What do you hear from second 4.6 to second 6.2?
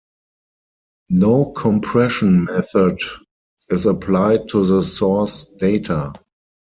the source data.